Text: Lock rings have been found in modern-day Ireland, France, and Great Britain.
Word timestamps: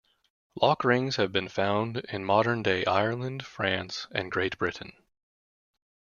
Lock 0.59 0.83
rings 0.83 1.17
have 1.17 1.31
been 1.31 1.47
found 1.47 1.97
in 2.09 2.25
modern-day 2.25 2.85
Ireland, 2.85 3.45
France, 3.45 4.07
and 4.09 4.31
Great 4.31 4.57
Britain. 4.57 4.93